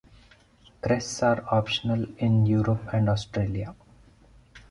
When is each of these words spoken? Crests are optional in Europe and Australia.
Crests 0.81 1.21
are 1.21 1.45
optional 1.51 2.07
in 2.17 2.47
Europe 2.47 2.89
and 2.91 3.07
Australia. 3.07 3.75